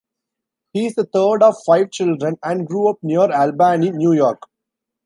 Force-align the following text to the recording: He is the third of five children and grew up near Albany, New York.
He 0.73 0.87
is 0.87 0.95
the 0.95 1.03
third 1.05 1.43
of 1.43 1.57
five 1.63 1.91
children 1.91 2.35
and 2.41 2.65
grew 2.65 2.89
up 2.89 2.97
near 3.03 3.31
Albany, 3.31 3.91
New 3.91 4.13
York. 4.13 4.41